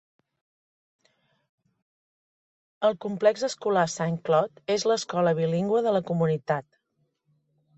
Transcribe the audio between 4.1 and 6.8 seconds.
Claude és l'escola bilingüe de la comunitat.